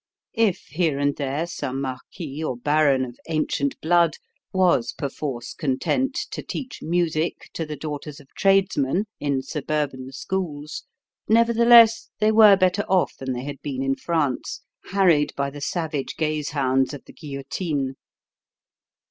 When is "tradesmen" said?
8.35-9.05